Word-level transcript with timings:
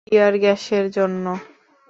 টিয়ার 0.07 0.33
গ্যাসের 0.39 0.85
জন্য। 0.91 1.25